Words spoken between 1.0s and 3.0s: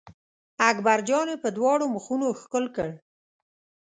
جان یې په دواړو مخونو ښکل کړ.